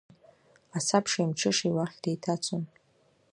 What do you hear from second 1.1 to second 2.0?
амҽышеи уахь